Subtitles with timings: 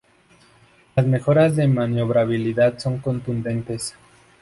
[0.95, 3.93] Las mejoras de maniobrabilidad son contundentes.